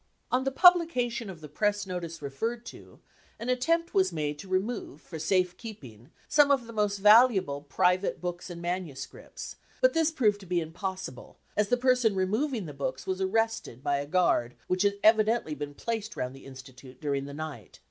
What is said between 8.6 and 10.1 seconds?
manuscripts; but this